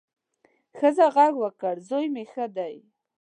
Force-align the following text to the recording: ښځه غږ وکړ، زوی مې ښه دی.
ښځه 0.77 1.05
غږ 1.15 1.33
وکړ، 1.43 1.75
زوی 1.89 2.07
مې 2.13 2.23
ښه 2.31 2.45
دی. 2.57 2.75